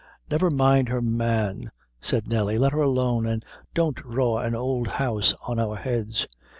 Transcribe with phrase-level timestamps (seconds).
[0.31, 1.69] "Never mind her, man,"
[2.01, 3.43] said Nelly; "let her alone, an'
[3.75, 6.25] don't draw an ould house on our heads.